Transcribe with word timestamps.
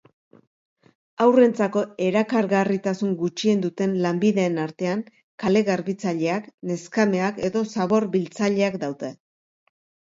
Haurrentzako 1.25 1.83
erakargarritasun 2.05 3.11
gutxien 3.21 3.61
duten 3.67 3.95
lanbideen 4.07 4.59
artean 4.65 5.05
kale-garbitzaileak, 5.45 6.51
neskameak 6.73 7.41
edo 7.51 7.67
zabor-biltzaileak 7.77 8.83
daude. 8.89 9.15